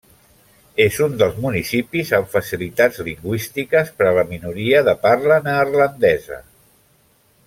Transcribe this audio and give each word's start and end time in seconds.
És 0.85 0.95
un 1.07 1.11
dels 1.21 1.35
municipis 1.43 2.13
amb 2.19 2.31
facilitats 2.35 3.03
lingüístiques 3.09 3.93
per 3.99 4.07
a 4.13 4.17
la 4.21 4.27
minoria 4.33 4.81
de 4.91 4.99
parla 5.05 5.41
neerlandesa. 5.49 6.41